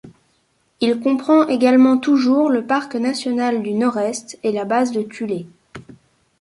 [0.79, 5.45] Il comprend également toujours le parc national du Nord-Est et la base de Thulé.